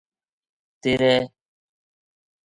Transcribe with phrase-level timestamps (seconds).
[0.81, 1.15] تیرے